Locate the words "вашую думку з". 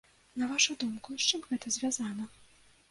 0.53-1.29